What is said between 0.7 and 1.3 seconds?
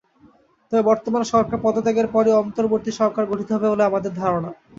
বর্তমান